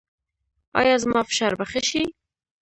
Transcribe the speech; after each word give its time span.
ایا 0.79 0.95
زما 1.03 1.21
فشار 1.29 1.53
به 1.59 1.65
ښه 1.71 1.81
شي؟ 1.89 2.03